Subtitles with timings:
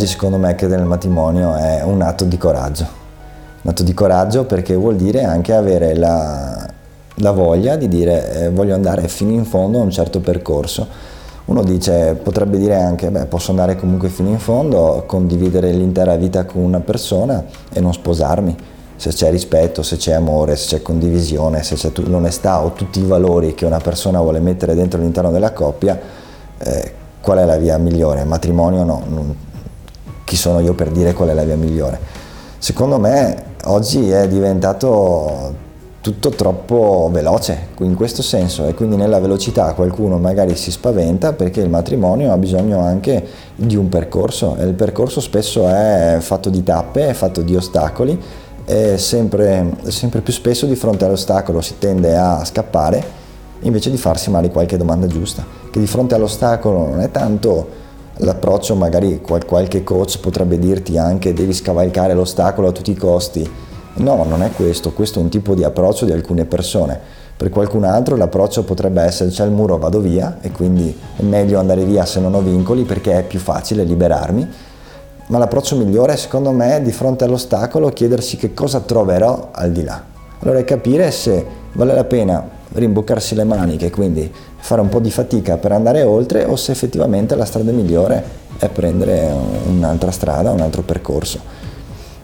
[0.00, 2.86] oggi secondo me credere nel matrimonio è un atto di coraggio.
[3.60, 6.66] Un atto di coraggio perché vuol dire anche avere la,
[7.16, 10.86] la voglia di dire eh, voglio andare fino in fondo a un certo percorso.
[11.44, 16.46] Uno dice, potrebbe dire anche, beh, posso andare comunque fino in fondo, condividere l'intera vita
[16.46, 18.56] con una persona e non sposarmi.
[18.96, 23.04] Se c'è rispetto, se c'è amore, se c'è condivisione, se c'è l'onestà o tutti i
[23.04, 25.98] valori che una persona vuole mettere dentro all'interno della coppia,
[26.56, 28.24] eh, qual è la via migliore?
[28.24, 29.36] Matrimonio no, non,
[30.30, 31.98] chi sono io per dire qual è la via migliore?
[32.56, 35.68] Secondo me oggi è diventato
[36.00, 41.60] tutto troppo veloce in questo senso e quindi nella velocità qualcuno magari si spaventa perché
[41.60, 43.26] il matrimonio ha bisogno anche
[43.56, 48.16] di un percorso e il percorso spesso è fatto di tappe, è fatto di ostacoli
[48.64, 53.18] e sempre, sempre più spesso di fronte all'ostacolo si tende a scappare
[53.62, 57.79] invece di farsi magari qualche domanda giusta, che di fronte all'ostacolo non è tanto
[58.20, 63.48] l'approccio, magari qualche coach potrebbe dirti anche devi scavalcare l'ostacolo a tutti i costi,
[63.94, 66.98] no, non è questo, questo è un tipo di approccio di alcune persone,
[67.36, 71.58] per qualcun altro l'approccio potrebbe essere c'è il muro vado via e quindi è meglio
[71.58, 74.48] andare via se non ho vincoli perché è più facile liberarmi,
[75.26, 79.84] ma l'approccio migliore secondo me è di fronte all'ostacolo chiedersi che cosa troverò al di
[79.84, 80.02] là.
[80.40, 85.10] Allora è capire se vale la pena rimboccarsi le maniche quindi fare un po' di
[85.10, 88.22] fatica per andare oltre o se effettivamente la strada migliore
[88.58, 89.32] è prendere
[89.68, 91.38] un'altra strada, un altro percorso.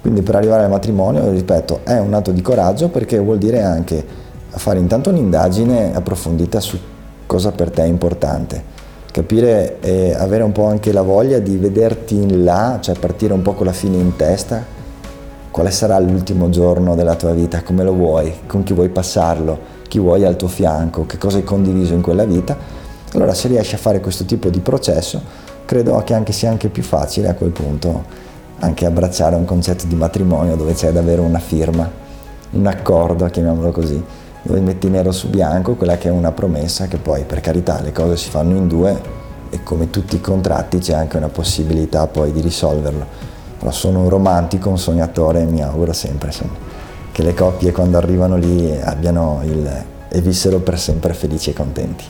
[0.03, 4.05] Quindi per arrivare al matrimonio, ripeto, è un atto di coraggio perché vuol dire anche
[4.49, 6.79] fare intanto un'indagine approfondita su
[7.27, 8.63] cosa per te è importante,
[9.11, 13.43] capire e avere un po' anche la voglia di vederti in là, cioè partire un
[13.43, 14.65] po' con la fine in testa,
[15.57, 19.99] quale sarà l'ultimo giorno della tua vita, come lo vuoi, con chi vuoi passarlo, chi
[19.99, 22.55] vuoi al tuo fianco, che cosa hai condiviso in quella vita,
[23.15, 25.19] allora se riesci a fare questo tipo di processo,
[25.65, 28.05] credo che anche sia anche più facile a quel punto
[28.59, 31.91] anche abbracciare un concetto di matrimonio dove c'è davvero una firma,
[32.51, 34.05] un accordo, chiamiamolo così,
[34.43, 37.93] dove metti nero su bianco quella che è una promessa che poi per carità le
[37.93, 39.01] cose si fanno in due
[39.49, 43.36] e come tutti i contratti c'è anche una possibilità poi di risolverlo.
[43.67, 46.53] Però sono un romantico, un sognatore e mi auguro sempre insomma,
[47.11, 49.69] che le coppie quando arrivano lì abbiano il
[50.09, 52.05] e vissero per sempre felici e contenti.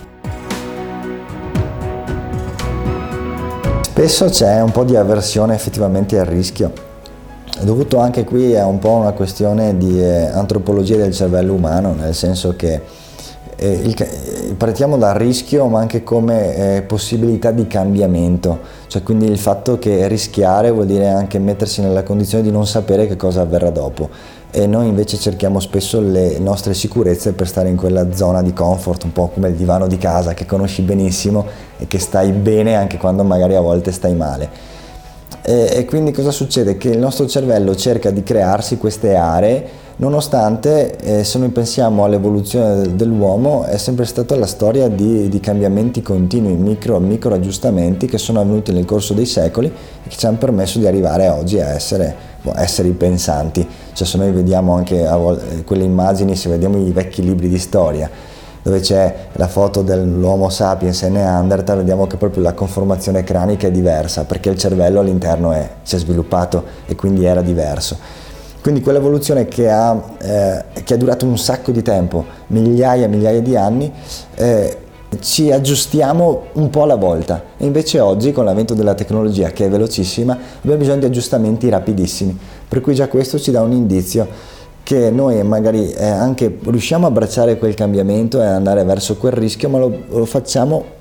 [3.80, 6.72] Spesso c'è un po' di avversione effettivamente al rischio,
[7.62, 12.14] dovuto anche qui a un po' una questione di eh, antropologia del cervello umano, nel
[12.14, 12.82] senso che
[13.56, 19.38] eh, il, partiamo dal rischio ma anche come eh, possibilità di cambiamento, cioè quindi il
[19.38, 23.70] fatto che rischiare vuol dire anche mettersi nella condizione di non sapere che cosa avverrà
[23.70, 24.08] dopo
[24.50, 29.04] e noi invece cerchiamo spesso le nostre sicurezze per stare in quella zona di comfort,
[29.04, 31.44] un po' come il divano di casa che conosci benissimo
[31.76, 34.48] e che stai bene anche quando magari a volte stai male.
[35.42, 36.78] E, e quindi cosa succede?
[36.78, 42.94] Che il nostro cervello cerca di crearsi queste aree nonostante eh, se noi pensiamo all'evoluzione
[42.94, 48.40] dell'uomo è sempre stata la storia di, di, cambiamenti continui, micro, micro aggiustamenti che sono
[48.40, 52.14] avvenuti nel corso dei secoli e che ci hanno permesso di arrivare oggi a essere
[52.42, 53.66] boh, esseri pensanti.
[53.92, 58.10] Cioè se noi vediamo anche volte, quelle immagini, se vediamo i vecchi libri di storia,
[58.62, 63.70] dove c'è la foto dell'Homo sapiens e Neanderthal, vediamo che proprio la conformazione cranica è
[63.70, 68.24] diversa, perché il cervello all'interno è, si è sviluppato e quindi era diverso.
[68.66, 73.40] Quindi quell'evoluzione che ha, eh, che ha durato un sacco di tempo, migliaia e migliaia
[73.40, 73.92] di anni,
[74.34, 74.76] eh,
[75.20, 77.44] ci aggiustiamo un po' alla volta.
[77.58, 82.36] E invece oggi con l'avvento della tecnologia che è velocissima abbiamo bisogno di aggiustamenti rapidissimi,
[82.66, 84.26] per cui già questo ci dà un indizio
[84.82, 89.68] che noi magari eh, anche riusciamo a abbracciare quel cambiamento e andare verso quel rischio,
[89.68, 90.95] ma lo, lo facciamo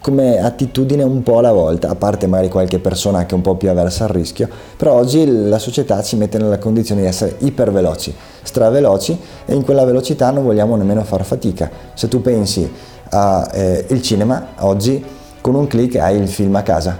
[0.00, 3.56] come attitudine un po' alla volta, a parte magari qualche persona che è un po'
[3.56, 8.14] più avversa al rischio, però oggi la società ci mette nella condizione di essere iperveloci,
[8.42, 11.70] straveloci e in quella velocità non vogliamo nemmeno far fatica.
[11.94, 12.70] Se tu pensi
[13.10, 15.04] al eh, cinema, oggi
[15.40, 16.98] con un clic hai il film a casa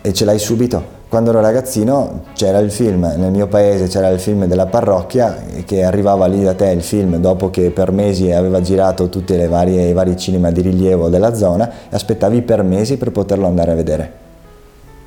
[0.00, 4.18] e ce l'hai subito quando ero ragazzino c'era il film, nel mio paese c'era il
[4.18, 5.36] film della parrocchia
[5.66, 9.46] che arrivava lì da te il film dopo che per mesi aveva girato tutti i
[9.46, 14.12] vari cinema di rilievo della zona e aspettavi per mesi per poterlo andare a vedere.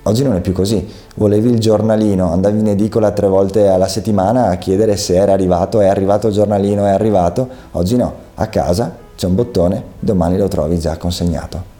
[0.03, 4.49] Oggi non è più così, volevi il giornalino, andavi in edicola tre volte alla settimana
[4.49, 8.95] a chiedere se era arrivato, è arrivato il giornalino, è arrivato, oggi no, a casa
[9.15, 11.73] c'è un bottone, domani lo trovi già consegnato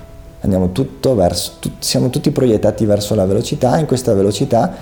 [1.16, 4.74] verso, tu, siamo tutti proiettati verso la velocità, in questa velocità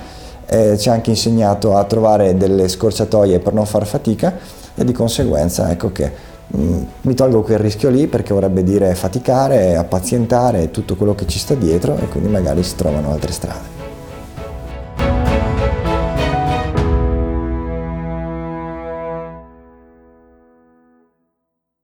[0.46, 4.34] eh, ci ha anche insegnato a trovare delle scorciatoie per non far fatica
[4.76, 6.12] e di conseguenza ecco che
[6.48, 11.28] mh, mm, mi tolgo quel rischio lì perché vorrebbe dire faticare, appazientare tutto quello che
[11.28, 13.83] ci sta dietro e quindi magari si trovano altre strade.